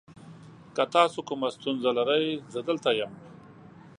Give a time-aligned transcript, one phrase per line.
[0.75, 3.11] که تاسو کومه ستونزه لرئ، زه دلته یم.